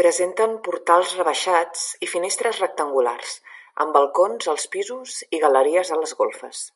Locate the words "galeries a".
5.46-6.02